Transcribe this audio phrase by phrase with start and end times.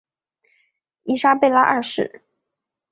[1.03, 2.23] 伊莎贝拉二世。